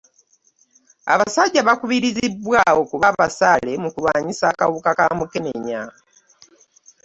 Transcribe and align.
Abasajja 1.13 1.59
bakubirizibwa 1.67 2.61
okuba 2.81 3.05
abasaale 3.11 3.71
mu 3.81 3.89
kulwanyiisa 3.93 4.45
akawuka 4.51 4.91
ka 4.97 5.05
mukenenya. 5.19 5.81